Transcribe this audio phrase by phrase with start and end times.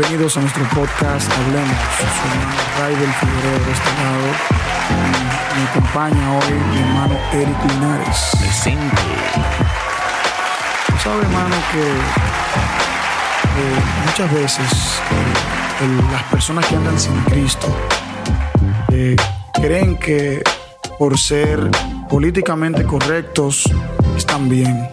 [0.00, 1.76] bienvenidos a nuestro podcast Hablemos.
[1.98, 4.28] Soy hermano Raibel Figueroa de este lado.
[5.52, 8.30] Y me acompaña hoy mi hermano Eric Linares.
[8.38, 9.02] Presente.
[11.04, 11.82] Sabe, hermano, que
[13.60, 17.68] eh, muchas veces eh, el- las personas que andan sin Cristo
[18.92, 19.16] eh,
[19.52, 20.42] creen que
[20.98, 21.70] por ser
[22.08, 23.64] políticamente correctos
[24.16, 24.88] están bien.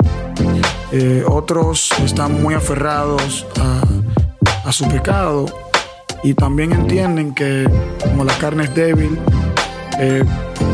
[0.92, 3.82] Eh, otros están muy aferrados a,
[4.68, 5.46] a su pecado
[6.24, 7.68] y también entienden que
[8.04, 9.18] como la carne es débil,
[10.00, 10.24] eh,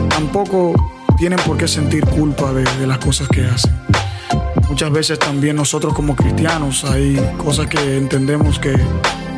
[0.10, 0.74] tampoco
[1.18, 3.72] tienen por qué sentir culpa de, de las cosas que hacen.
[4.70, 8.76] Muchas veces también nosotros como cristianos hay cosas que entendemos que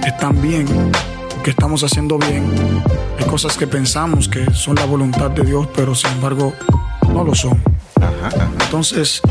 [0.07, 0.65] están bien,
[1.43, 2.45] que estamos haciendo bien.
[3.19, 6.53] Hay cosas que pensamos que son la voluntad de Dios, pero sin embargo
[7.13, 7.61] no lo son.
[8.63, 9.21] Entonces,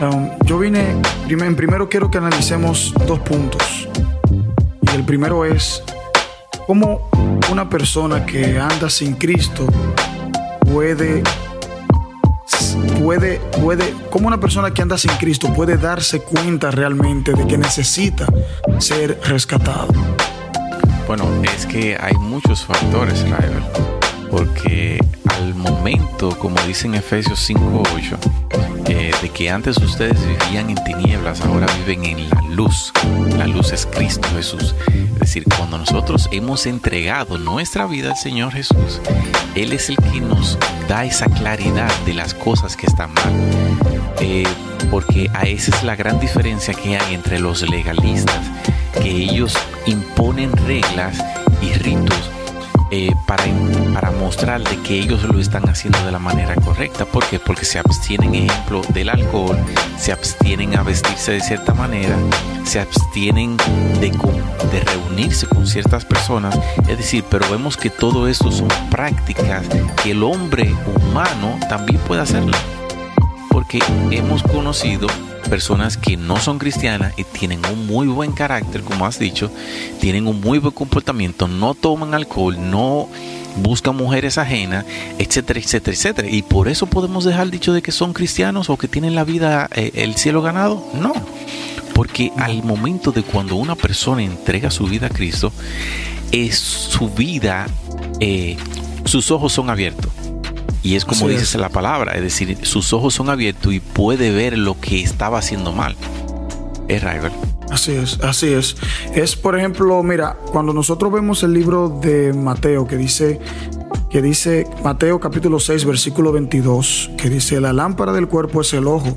[0.00, 3.88] um, yo vine, prim- en primero quiero que analicemos dos puntos.
[5.06, 5.82] Primero es
[6.66, 7.08] cómo
[7.50, 9.66] una persona que anda sin Cristo
[10.60, 11.22] puede,
[13.00, 17.58] puede, puede, cómo una persona que anda sin Cristo puede darse cuenta realmente de que
[17.58, 18.26] necesita
[18.78, 19.92] ser rescatado.
[21.06, 23.62] Bueno, es que hay muchos factores, Raibel.
[24.30, 24.98] Porque
[25.34, 28.18] al momento, como dice en Efesios 5.8,
[28.88, 32.92] eh, de que antes ustedes vivían en tinieblas, ahora viven en la luz.
[33.36, 34.74] La luz es Cristo Jesús.
[35.14, 39.00] Es decir, cuando nosotros hemos entregado nuestra vida al Señor Jesús,
[39.54, 43.32] Él es el que nos da esa claridad de las cosas que están mal.
[44.20, 44.44] Eh,
[44.90, 48.46] porque a esa es la gran diferencia que hay entre los legalistas,
[48.92, 51.24] que ellos imponen reglas
[51.62, 52.30] y ritos
[52.96, 53.42] eh, para,
[53.92, 57.04] para mostrar de que ellos lo están haciendo de la manera correcta.
[57.04, 57.40] ¿Por qué?
[57.40, 59.58] Porque se abstienen, ejemplo, del alcohol,
[59.98, 62.16] se abstienen a vestirse de cierta manera,
[62.64, 63.56] se abstienen
[64.00, 64.12] de,
[64.70, 66.56] de reunirse con ciertas personas.
[66.86, 69.66] Es decir, pero vemos que todo esto son prácticas
[70.00, 72.56] que el hombre humano también puede hacerlo
[73.54, 73.78] porque
[74.10, 75.06] hemos conocido
[75.48, 79.48] personas que no son cristianas y tienen un muy buen carácter, como has dicho,
[80.00, 83.08] tienen un muy buen comportamiento, no toman alcohol, no
[83.58, 84.84] buscan mujeres ajenas,
[85.18, 86.28] etcétera, etcétera, etcétera.
[86.28, 89.70] Y por eso podemos dejar dicho de que son cristianos o que tienen la vida,
[89.72, 90.84] eh, el cielo ganado.
[90.92, 91.12] No,
[91.94, 95.52] porque al momento de cuando una persona entrega su vida a Cristo,
[96.32, 97.68] es su vida,
[98.18, 98.56] eh,
[99.04, 100.10] sus ojos son abiertos.
[100.84, 104.30] Y es como Así dice la palabra, es decir, sus ojos son abiertos y puede
[104.30, 105.96] ver lo que estaba haciendo mal.
[106.88, 107.32] Es Raibel.
[107.70, 108.76] Así es, así es.
[109.14, 113.40] Es, por ejemplo, mira, cuando nosotros vemos el libro de Mateo que dice,
[114.10, 118.86] que dice Mateo capítulo 6, versículo 22, que dice, la lámpara del cuerpo es el
[118.86, 119.16] ojo.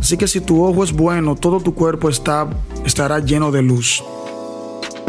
[0.00, 2.48] Así que si tu ojo es bueno, todo tu cuerpo está,
[2.86, 4.02] estará lleno de luz.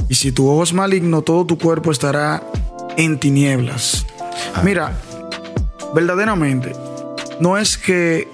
[0.10, 2.44] Y si tu ojo es maligno, todo tu cuerpo estará
[2.98, 4.06] en tinieblas.
[4.62, 5.00] Mira,
[5.96, 6.74] verdaderamente,
[7.40, 8.28] no es que,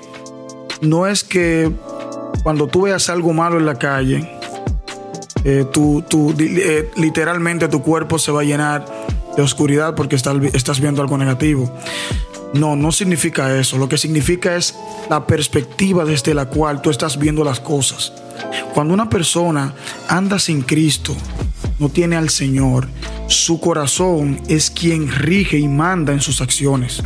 [0.82, 1.72] no es que
[2.44, 4.30] cuando tú veas algo malo en la calle,
[5.44, 5.66] eh,
[6.40, 8.86] eh, literalmente tu cuerpo se va a llenar
[9.36, 11.72] de oscuridad porque estás viendo algo negativo.
[12.54, 13.78] No, no significa eso.
[13.78, 14.76] Lo que significa es
[15.10, 18.12] la perspectiva desde la cual tú estás viendo las cosas.
[18.74, 19.74] Cuando una persona
[20.10, 21.16] anda sin Cristo,
[21.82, 22.88] no tiene al Señor,
[23.28, 27.02] su corazón es quien rige y manda en sus acciones.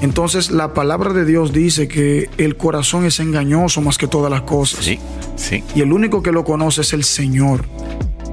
[0.00, 4.42] Entonces la palabra de Dios dice que el corazón es engañoso más que todas las
[4.42, 4.98] cosas Sí,
[5.36, 5.62] sí.
[5.74, 7.64] y el único que lo conoce es el Señor.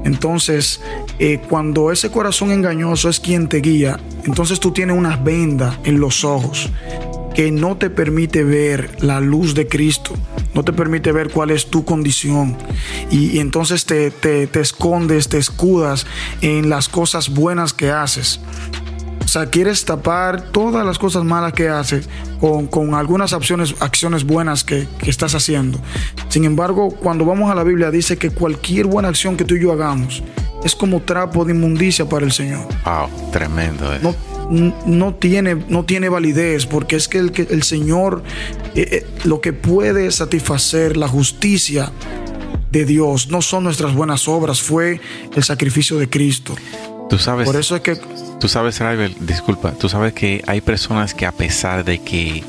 [0.05, 0.79] Entonces,
[1.19, 5.99] eh, cuando ese corazón engañoso es quien te guía, entonces tú tienes una venda en
[5.99, 6.69] los ojos
[7.35, 10.13] que no te permite ver la luz de Cristo,
[10.53, 12.57] no te permite ver cuál es tu condición.
[13.11, 16.05] Y, y entonces te, te- te escondes, te escudas
[16.41, 18.39] en las cosas buenas que haces.
[19.23, 22.09] O sea, quieres tapar todas las cosas malas que haces
[22.39, 25.79] con, con algunas acciones, acciones buenas que, que estás haciendo.
[26.29, 29.61] Sin embargo, cuando vamos a la Biblia dice que cualquier buena acción que tú y
[29.61, 30.23] yo hagamos
[30.63, 32.67] es como trapo de inmundicia para el Señor.
[32.83, 33.93] Wow, tremendo.
[33.93, 34.01] eso.
[34.03, 34.15] No,
[34.49, 38.23] no, tiene, no tiene validez porque es que el, que el Señor
[38.75, 41.91] eh, eh, lo que puede satisfacer la justicia
[42.71, 45.01] de Dios no son nuestras buenas obras, fue
[45.35, 46.55] el sacrificio de Cristo.
[47.09, 47.97] Tú sabes, Por eso es que
[48.39, 52.43] tú sabes, Raibel, disculpa, tú sabes que hay personas que a pesar de que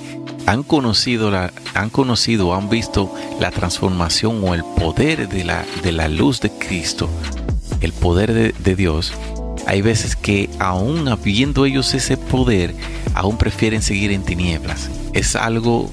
[0.46, 5.92] han conocido la, han conocido han visto la transformación o el poder de la, de
[5.92, 7.08] la luz de Cristo,
[7.80, 9.14] el poder de, de Dios,
[9.70, 12.74] hay veces que aún habiendo ellos ese poder,
[13.14, 14.90] aún prefieren seguir en tinieblas.
[15.12, 15.88] Es algo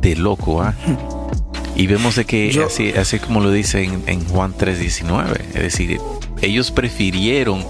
[0.00, 0.74] de loco, ¿ah?
[1.76, 5.62] Y vemos de que Yo- así, así como lo dice en, en Juan 3:19, es
[5.62, 5.98] decir,
[6.42, 7.64] ellos prefirieron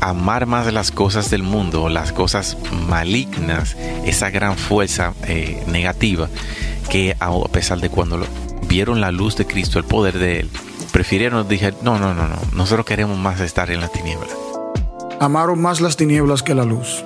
[0.00, 2.56] amar más las cosas del mundo, las cosas
[2.88, 3.76] malignas,
[4.06, 6.30] esa gran fuerza eh, negativa,
[6.90, 8.26] que a pesar de cuando
[8.66, 10.50] vieron la luz de Cristo, el poder de Él,
[10.90, 14.26] prefirieron, dije, no, no, no, no, nosotros queremos más estar en la tiniebla.
[15.24, 17.02] Amaron más las tinieblas que la luz.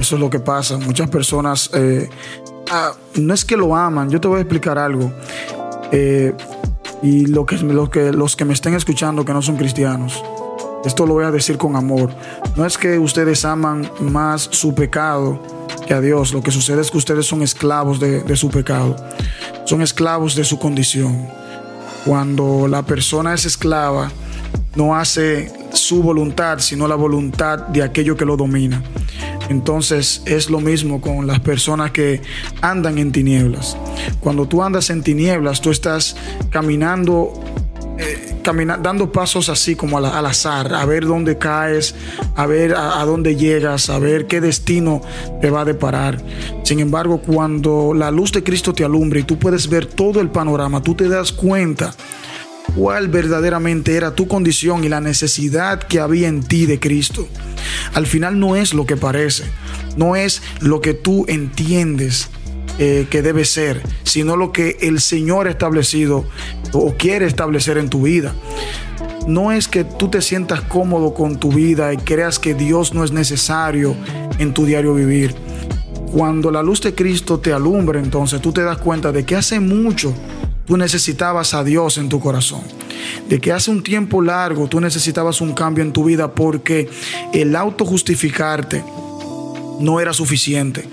[0.00, 0.76] Eso es lo que pasa.
[0.78, 2.10] Muchas personas eh,
[2.68, 4.10] ah, no es que lo aman.
[4.10, 5.12] Yo te voy a explicar algo.
[5.92, 6.34] Eh,
[7.04, 10.20] y lo que, lo que, los que me estén escuchando que no son cristianos,
[10.84, 12.10] esto lo voy a decir con amor.
[12.56, 15.40] No es que ustedes aman más su pecado
[15.86, 16.32] que a Dios.
[16.32, 18.96] Lo que sucede es que ustedes son esclavos de, de su pecado.
[19.66, 21.28] Son esclavos de su condición.
[22.04, 24.10] Cuando la persona es esclava,
[24.74, 25.55] no hace
[25.86, 28.82] su voluntad, sino la voluntad de aquello que lo domina.
[29.48, 32.20] Entonces es lo mismo con las personas que
[32.60, 33.76] andan en tinieblas.
[34.18, 36.16] Cuando tú andas en tinieblas, tú estás
[36.50, 37.32] caminando,
[37.98, 38.34] eh,
[38.82, 41.94] dando pasos así como al, azar, a ver dónde caes,
[42.34, 45.02] a ver a, dónde llegas, a ver qué destino
[45.40, 46.20] te va a deparar.
[46.64, 50.30] Sin embargo, cuando la luz de Cristo te alumbra y tú puedes ver todo el
[50.30, 51.94] panorama, tú te das cuenta
[52.76, 57.26] cuál verdaderamente era tu condición y la necesidad que había en ti de Cristo.
[57.94, 59.44] Al final no es lo que parece,
[59.96, 62.28] no es lo que tú entiendes
[62.78, 66.26] eh, que debe ser, sino lo que el Señor ha establecido
[66.72, 68.34] o quiere establecer en tu vida.
[69.26, 73.02] No es que tú te sientas cómodo con tu vida y creas que Dios no
[73.02, 73.96] es necesario
[74.38, 75.34] en tu diario vivir.
[76.12, 79.58] Cuando la luz de Cristo te alumbra, entonces tú te das cuenta de que hace
[79.58, 80.14] mucho
[80.66, 82.62] tú necesitabas a Dios en tu corazón.
[83.28, 86.88] De que hace un tiempo largo tú necesitabas un cambio en tu vida porque
[87.32, 88.84] el autojustificarte
[89.80, 90.88] no era suficiente.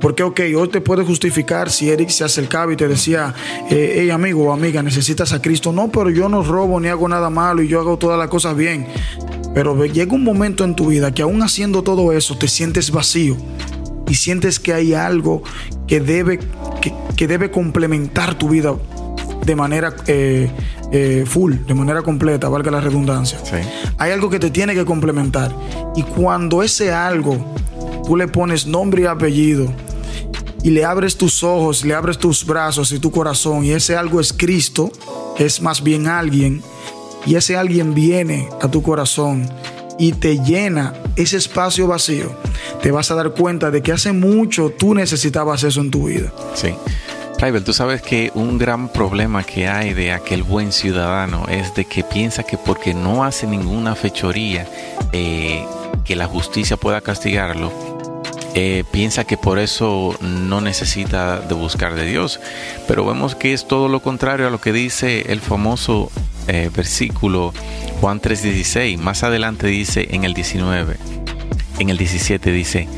[0.00, 3.34] Porque, ok, hoy te puede justificar si Eric se acercaba y te decía,
[3.70, 5.72] eh, hey amigo o amiga, necesitas a Cristo.
[5.72, 8.56] No, pero yo no robo ni hago nada malo y yo hago todas las cosas
[8.56, 8.86] bien.
[9.54, 13.36] Pero llega un momento en tu vida que aún haciendo todo eso te sientes vacío
[14.06, 15.42] y sientes que hay algo
[15.86, 16.40] que debe,
[17.16, 18.76] que debe complementar tu vida
[19.46, 20.50] de manera eh,
[20.90, 23.38] eh, full, de manera completa, valga la redundancia.
[23.96, 25.54] Hay algo que te tiene que complementar.
[25.94, 27.54] Y cuando ese algo
[28.04, 29.72] tú le pones nombre y apellido
[30.64, 34.20] y le abres tus ojos, le abres tus brazos y tu corazón y ese algo
[34.20, 34.90] es Cristo,
[35.38, 36.60] es más bien alguien,
[37.24, 39.48] y ese alguien viene a tu corazón
[39.98, 42.32] y te llena ese espacio vacío,
[42.82, 46.32] te vas a dar cuenta de que hace mucho tú necesitabas eso en tu vida.
[46.54, 46.74] Sí.
[47.38, 51.84] Raibel, tú sabes que un gran problema que hay de aquel buen ciudadano es de
[51.84, 54.66] que piensa que porque no hace ninguna fechoría
[55.12, 55.66] eh,
[56.04, 57.70] que la justicia pueda castigarlo,
[58.54, 62.40] eh, piensa que por eso no necesita de buscar de Dios.
[62.88, 66.10] Pero vemos que es todo lo contrario a lo que dice el famoso
[66.48, 67.52] eh, versículo
[68.00, 68.96] Juan 3:16.
[68.96, 70.96] Más adelante dice en el 19,
[71.80, 72.88] en el 17 dice,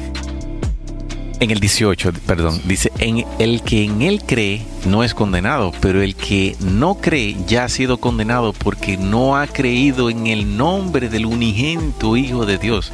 [1.41, 6.03] en el 18, perdón, dice, en el que en él cree no es condenado, pero
[6.03, 11.09] el que no cree ya ha sido condenado porque no ha creído en el nombre
[11.09, 12.93] del unigénito Hijo de Dios.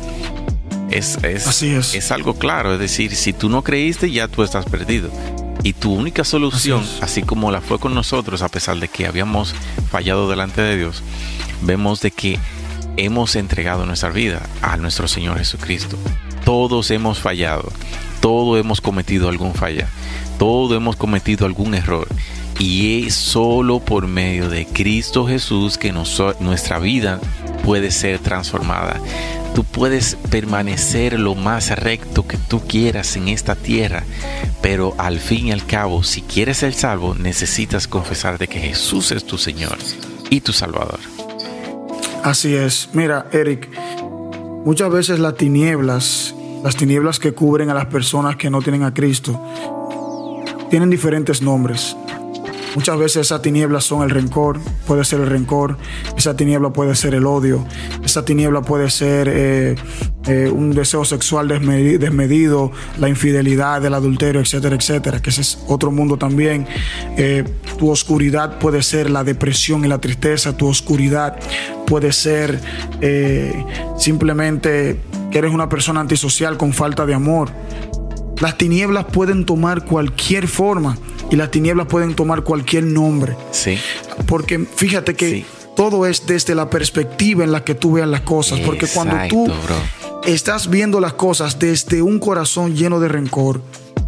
[0.90, 1.94] Es, es, Así es.
[1.94, 5.10] es algo claro, es decir, si tú no creíste ya tú estás perdido.
[5.62, 9.54] Y tu única solución, así, como la fue con nosotros, a pesar de que habíamos
[9.90, 11.02] fallado delante de Dios,
[11.62, 12.38] vemos de que
[12.98, 15.96] hemos entregado nuestra vida a nuestro Señor Jesucristo.
[16.44, 17.72] Todos hemos fallado
[18.24, 19.86] todo hemos cometido algún falla,
[20.38, 22.08] todo hemos cometido algún error.
[22.58, 27.20] Y es solo por medio de Cristo Jesús que nuestra vida
[27.66, 28.98] puede ser transformada.
[29.54, 34.04] Tú puedes permanecer lo más recto que tú quieras en esta tierra,
[34.62, 39.12] pero al fin y al cabo, si quieres ser salvo, necesitas confesar de que Jesús
[39.12, 39.76] es tu Señor
[40.30, 41.00] y tu Salvador.
[42.22, 42.88] Así es.
[42.94, 43.68] Mira, Eric,
[44.64, 48.94] muchas veces las tinieblas las tinieblas que cubren a las personas que no tienen a
[48.94, 49.38] Cristo,
[50.70, 51.94] tienen diferentes nombres.
[52.74, 55.78] Muchas veces esas tinieblas son el rencor, puede ser el rencor,
[56.16, 57.64] esa tiniebla puede ser el odio,
[58.04, 59.76] esa tiniebla puede ser eh,
[60.26, 65.92] eh, un deseo sexual desmedido, la infidelidad, el adulterio, etcétera, etcétera, que ese es otro
[65.92, 66.66] mundo también.
[67.16, 67.44] Eh,
[67.78, 71.38] tu oscuridad puede ser la depresión y la tristeza, tu oscuridad
[71.86, 72.60] puede ser
[73.96, 75.00] simplemente
[75.30, 77.50] que eres una persona antisocial con falta de amor.
[78.40, 80.98] Las tinieblas pueden tomar cualquier forma
[81.30, 83.36] y las tinieblas pueden tomar cualquier nombre.
[83.50, 83.78] Sí.
[84.26, 85.44] Porque fíjate que
[85.76, 88.60] todo es desde la perspectiva en la que tú veas las cosas.
[88.60, 89.52] Porque cuando tú
[90.26, 93.60] estás viendo las cosas desde un corazón lleno de rencor,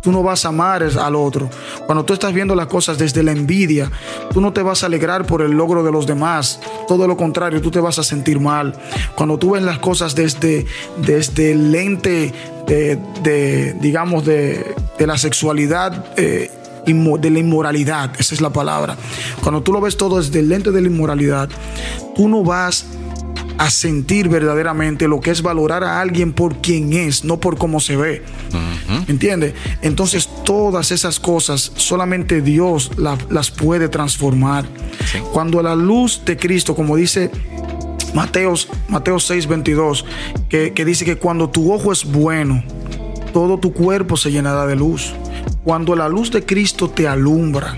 [0.06, 1.50] tú no vas a amar al otro.
[1.84, 3.90] Cuando tú estás viendo las cosas desde la envidia,
[4.32, 6.60] tú no te vas a alegrar por el logro de los demás.
[6.86, 8.72] Todo lo contrario, tú te vas a sentir mal.
[9.16, 10.64] Cuando tú ves las cosas desde,
[11.04, 12.32] desde el lente
[12.68, 16.04] de, digamos, de, la sexualidad.
[16.16, 16.52] Eh,
[16.84, 18.96] de la inmoralidad, esa es la palabra.
[19.42, 21.48] Cuando tú lo ves todo desde el lente de la inmoralidad,
[22.14, 22.86] tú no vas
[23.58, 27.80] a sentir verdaderamente lo que es valorar a alguien por quien es, no por cómo
[27.80, 28.22] se ve.
[29.08, 29.54] ¿Entiendes?
[29.82, 34.66] Entonces todas esas cosas solamente Dios las puede transformar.
[35.32, 37.30] Cuando la luz de Cristo, como dice
[38.14, 40.04] Mateos, Mateo 6, 22,
[40.48, 42.62] que, que dice que cuando tu ojo es bueno,
[43.32, 45.12] todo tu cuerpo se llenará de luz.
[45.64, 47.76] Cuando la luz de Cristo te alumbra,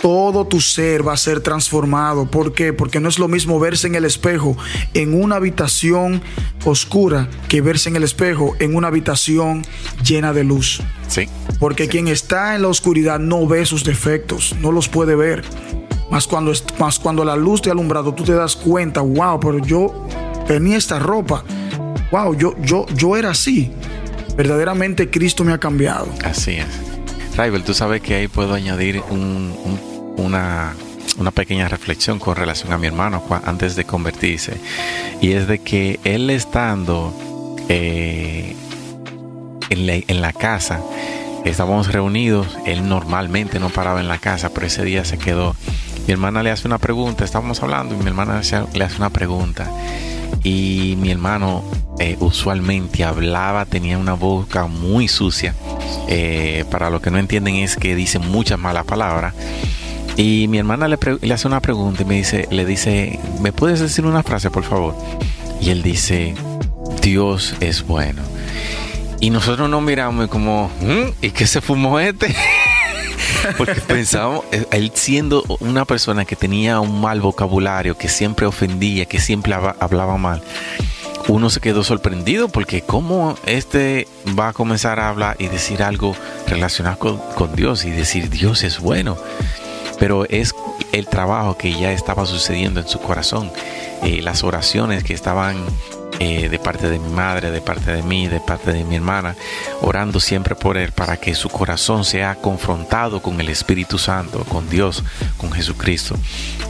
[0.00, 2.26] todo tu ser va a ser transformado.
[2.26, 2.72] ¿Por qué?
[2.72, 4.56] Porque no es lo mismo verse en el espejo
[4.94, 6.22] en una habitación
[6.64, 9.62] oscura que verse en el espejo en una habitación
[10.04, 10.80] llena de luz.
[11.08, 11.28] Sí.
[11.58, 15.44] Porque quien está en la oscuridad no ve sus defectos, no los puede ver.
[16.10, 19.58] Más cuando, más cuando la luz te ha alumbrado, tú te das cuenta, wow, pero
[19.58, 20.06] yo
[20.46, 21.44] tenía esta ropa.
[22.10, 23.70] Wow, yo, yo, yo era así.
[24.36, 26.08] Verdaderamente Cristo me ha cambiado.
[26.24, 26.66] Así es.
[27.36, 29.89] Raibel, tú sabes que ahí puedo añadir un
[30.20, 30.74] una,
[31.34, 34.58] pequeña reflexión con relación a mi hermano antes de convertirse.
[35.20, 37.12] Y es de que él estando
[37.68, 38.54] eh,
[39.70, 40.80] en, la, casa,
[41.44, 45.54] estábamos reunidos, él normalmente no paraba en la casa, pero ese día se quedó.
[46.06, 48.40] Mi hermana le hace una pregunta, estábamos hablando y mi hermana
[48.72, 49.70] le hace una pregunta.
[50.42, 51.62] Y mi hermano
[51.98, 55.54] eh, usualmente hablaba, tenía una boca muy sucia.
[56.08, 59.34] Eh, para los que no entienden es que dice muchas malas palabras.
[60.20, 60.98] Y mi hermana le,
[61.32, 64.94] hace una pregunta y me dice, le dice, ¿me puedes decir una frase, por favor?
[65.62, 66.34] Y él dice,
[67.00, 68.20] Dios es bueno.
[69.18, 71.24] Y nosotros nos miramos como, ¿Mm?
[71.24, 72.34] ¿y qué se fumó este?
[73.56, 79.06] Porque pensábamos, eh, él siendo una persona que tenía un mal vocabulario, que siempre ofendía,
[79.06, 80.42] que siempre hablaba mal,
[81.28, 84.06] uno se quedó sorprendido porque cómo este
[84.38, 86.14] va a comenzar a hablar y decir algo
[86.46, 89.16] relacionado con, con Dios y decir Dios es bueno
[90.00, 90.54] pero es
[90.92, 93.52] el trabajo que ya estaba sucediendo en su corazón,
[94.02, 95.56] eh, las oraciones que estaban
[96.18, 99.36] eh, de parte de mi madre, de parte de mí, de parte de mi hermana,
[99.82, 104.68] orando siempre por él para que su corazón sea confrontado con el Espíritu Santo, con
[104.68, 105.04] Dios,
[105.36, 106.16] con Jesucristo.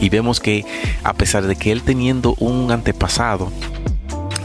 [0.00, 0.64] Y vemos que
[1.04, 3.52] a pesar de que él teniendo un antepasado,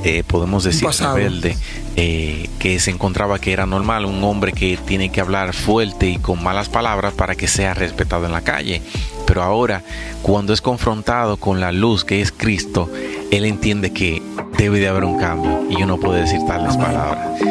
[0.08, 1.58] eh, podemos decir rebelde,
[1.96, 6.18] eh, que se encontraba que era normal, un hombre que tiene que hablar fuerte y
[6.18, 8.84] con malas palabras para que sea respetado en la calle.
[9.26, 9.82] Pero ahora,
[10.22, 12.88] cuando es confrontado con la luz que es Cristo,
[13.32, 14.22] él entiende que
[14.60, 17.42] debe de haber un cambio y yo no puedo decir tales palabras.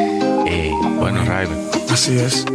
[0.47, 1.59] Eh, bueno, Raven.
[1.89, 2.45] Así es.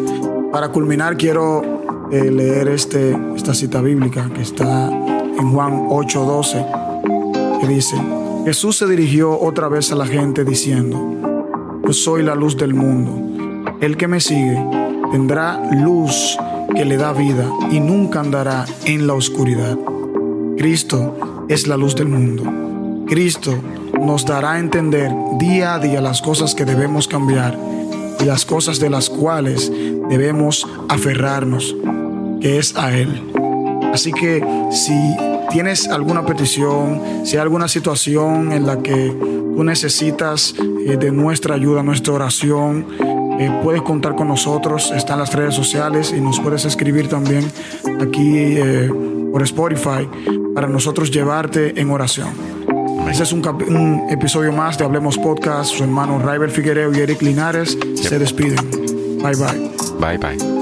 [0.50, 7.96] Para culminar, quiero leer este, esta cita bíblica que está en Juan 8:12, que dice,
[8.44, 13.76] Jesús se dirigió otra vez a la gente diciendo, Yo soy la luz del mundo.
[13.80, 14.58] El que me sigue
[15.12, 16.38] tendrá luz
[16.74, 19.76] que le da vida y nunca andará en la oscuridad.
[20.56, 23.04] Cristo es la luz del mundo.
[23.06, 23.54] Cristo
[24.00, 27.58] nos dará a entender día a día las cosas que debemos cambiar
[28.20, 29.70] y las cosas de las cuales
[30.08, 31.76] debemos aferrarnos,
[32.40, 33.22] que es a Él.
[33.92, 34.92] Así que si
[35.50, 39.14] tienes alguna petición, si hay alguna situación en la que
[39.56, 42.86] tú necesitas eh, de nuestra ayuda, nuestra oración,
[43.38, 47.50] eh, puedes contar con nosotros, están las redes sociales y nos puedes escribir también
[48.00, 48.90] aquí eh,
[49.32, 50.08] por Spotify
[50.54, 52.28] para nosotros llevarte en oración.
[53.10, 55.72] Ese es un, un, episodio más de Hablemos Podcast.
[55.72, 58.70] Su hermano Raibel Figuereo y Eric Linares se despiden.
[59.22, 59.70] Bye bye.
[59.98, 60.59] Bye bye.